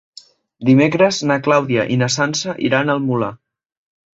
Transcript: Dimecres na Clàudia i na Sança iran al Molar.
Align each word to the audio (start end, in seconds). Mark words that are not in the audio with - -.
Dimecres 0.69 1.19
na 1.31 1.37
Clàudia 1.49 1.85
i 1.97 1.99
na 2.05 2.09
Sança 2.17 2.59
iran 2.71 2.91
al 2.95 3.07
Molar. 3.07 3.33